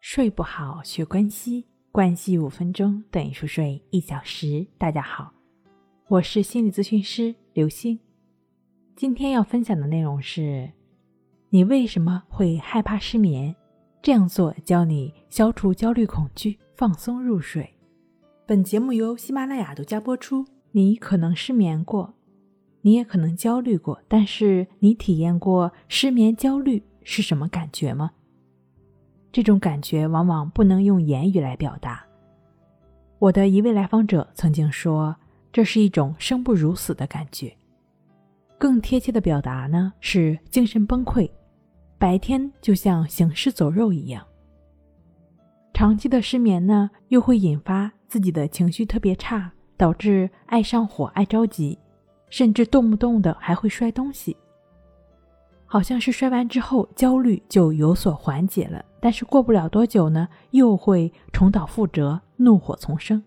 [0.00, 4.66] 睡不好，学关西，关系五分钟等于熟睡一小时。
[4.78, 5.30] 大家好，
[6.08, 8.00] 我是心理咨询师刘星。
[8.96, 10.72] 今天要分享的内容是：
[11.50, 13.54] 你为什么会害怕失眠？
[14.00, 17.74] 这样做教你消除焦虑恐惧，放松入睡。
[18.46, 20.46] 本节目由喜马拉雅独家播出。
[20.72, 22.14] 你可能失眠过，
[22.80, 28.12] 你也可能焦虑过，但是你体验过失眠焦虑是什么感觉吗？
[29.32, 32.04] 这种感觉往往不能用言语来表达。
[33.18, 35.14] 我的一位来访者曾经说，
[35.52, 37.54] 这是一种生不如死的感觉。
[38.58, 41.30] 更贴切的表达呢是精神崩溃，
[41.98, 44.26] 白天就像行尸走肉一样。
[45.72, 51.78] 长期的失眠呢，又会引发自己的情绪特别差，导致爱上火、爱着急，
[52.28, 54.36] 甚至动不动的还会摔东西。
[55.64, 58.84] 好像是摔完之后，焦虑就有所缓解了。
[59.00, 63.22] 但是过不了多久呢，又会重蹈覆辙，怒火丛生。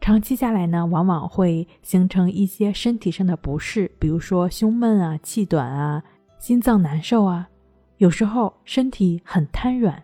[0.00, 6.02] 长期下来呢，往往会形成一些身体上的不适，比如说胸闷啊、气短啊、
[6.38, 7.48] 心脏难受啊，
[7.96, 10.00] 有时候身体很瘫软。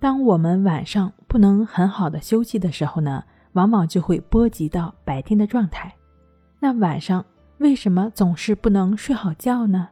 [0.00, 5.94] 当我们晚上不能很好的休息的时候呢，往往就会波及到白天的状态。
[6.58, 7.24] 那晚上
[7.58, 9.90] 为什么总是不能睡好觉呢？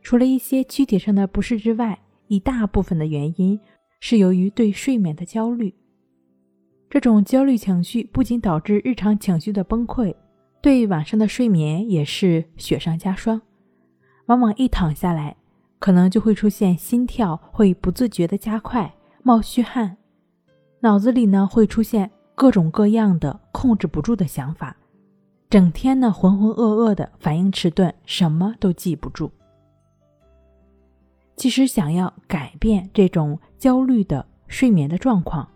[0.00, 1.96] 除了一些躯体上的不适之外，
[2.28, 3.58] 一大部分的原因
[4.00, 5.74] 是由于对睡眠的焦虑。
[6.88, 10.14] 这种焦虑情绪不仅导致日常情绪的崩溃，
[10.62, 13.42] 对晚上的睡眠也是雪上加霜。
[14.26, 15.36] 往往一躺下来，
[15.78, 19.96] 可能就会出现心跳会不自觉的加快、冒虚汗，
[20.80, 24.76] 脑子里呢会出现各种各样的控制不住的想法，
[25.50, 29.30] 整天呢浑浑噩噩的，反应迟钝，什么都记不住。
[31.38, 35.48] 其实，想要改变这种焦虑的睡眠的状况，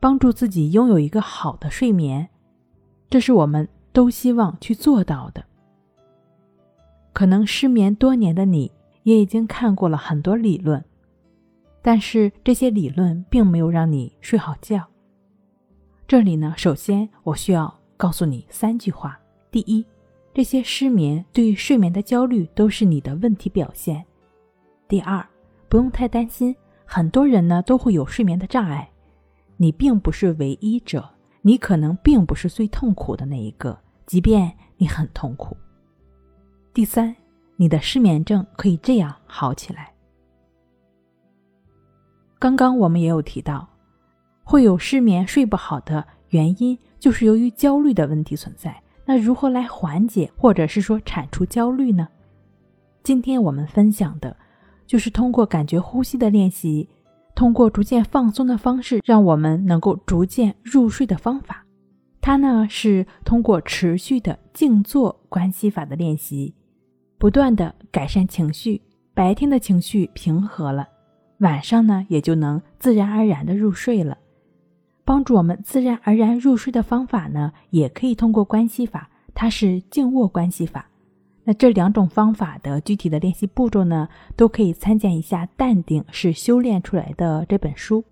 [0.00, 2.28] 帮助自己拥有一个好的睡眠，
[3.08, 5.44] 这是我们都希望去做到的。
[7.12, 8.72] 可能失眠多年的你，
[9.04, 10.84] 也已经看过了很多理论，
[11.80, 14.84] 但是这些理论并没有让你睡好觉。
[16.08, 19.16] 这里呢，首先我需要告诉你三句话：
[19.52, 19.86] 第一，
[20.34, 24.04] 这些失眠对睡眠的焦虑都是你的问题表现。
[24.88, 25.22] 第二，
[25.68, 26.56] 不用太担心，
[26.86, 28.88] 很多人呢都会有睡眠的障碍，
[29.58, 31.06] 你并不是唯一者，
[31.42, 35.54] 你可能并不是最痛苦的那一个，即便你很痛苦。
[36.72, 37.14] 第三，
[37.56, 39.92] 你的失眠症可以这样好起来。
[42.38, 43.68] 刚刚我们也有提到，
[44.42, 48.82] 会有失眠睡不好的原因，就是由于焦虑的问题存在。
[49.04, 52.08] 那如何来缓解或者是说铲除焦虑呢？
[53.02, 54.34] 今天我们分享的。
[54.88, 56.88] 就是通过感觉呼吸的练习，
[57.34, 61.64] 通过逐渐放松的方式，让我们能够逐渐入睡的方法。
[62.20, 66.54] 它呢是通过持续的静坐关系法的练习，
[67.18, 68.80] 不断的改善情绪。
[69.14, 70.88] 白天的情绪平和了，
[71.40, 74.16] 晚上呢也就能自然而然的入睡了。
[75.04, 80.88] 帮助我们自然而然入睡的方法呢，也可以通过关系法，它是静卧关系法。
[81.48, 88.04] 那这两种方法的具体的练习步骤呢，都可以参见一下《淡定是修炼出来的》这本书。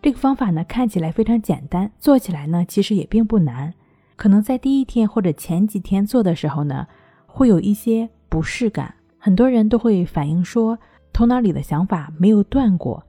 [0.00, 3.74] 这个方法呢，看起来非常简单，做起来呢，其实也并不难。
[4.14, 6.86] 可能在第一天或者前几天做的时候呢，
[7.26, 8.94] 会有一些不适感。
[9.18, 10.78] 很多人都会反映说，
[11.12, 13.04] 头脑里的想法没有断过，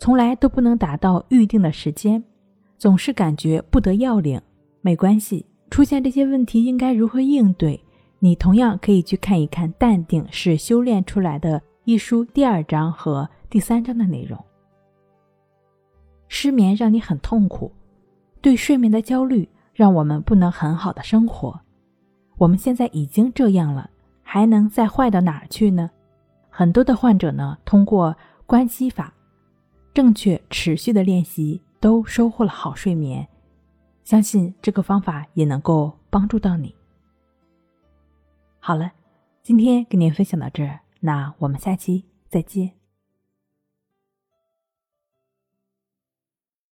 [0.00, 2.24] 从来都不能达到预定的时间，
[2.76, 4.42] 总是感觉不得要领。
[4.80, 7.80] 没关系，出现这些问题应该如何应对？
[8.24, 14.42] 你同样可以去看一看《淡定是修炼出来的》一书第二章和第三章的内容。
[16.26, 17.70] 失眠让你很痛苦，
[18.40, 21.60] 对睡眠的焦虑让我们不能很好的生活。
[22.38, 23.90] 我们现在已经这样了，
[24.22, 25.90] 还能再坏到哪儿去呢？
[26.48, 28.16] 很多的患者呢，通过
[28.46, 29.12] 关系法，
[29.92, 33.28] 正确持续的练习，都收获了好睡眠。
[34.02, 36.74] 相信这个方法也能够帮助到你。
[38.66, 38.92] 好了，
[39.42, 42.72] 今天跟您分享到这儿，那我们下期再见。